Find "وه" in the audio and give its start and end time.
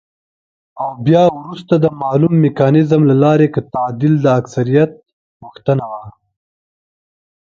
5.91-6.01